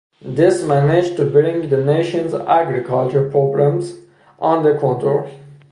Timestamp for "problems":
3.29-3.99